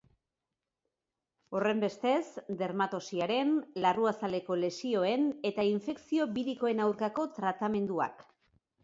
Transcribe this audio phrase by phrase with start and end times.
[1.57, 2.23] Horrenbestez,
[2.61, 3.51] dermatosiaren,
[3.83, 8.27] larruazaleko lesioen eta infekzio birikoen aurkako tratamenduak.